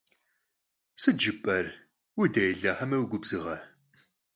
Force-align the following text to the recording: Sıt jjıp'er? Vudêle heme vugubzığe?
Sıt 1.01 1.17
jjıp'er? 1.21 1.65
Vudêle 2.17 2.71
heme 2.79 2.97
vugubzığe? 3.01 3.57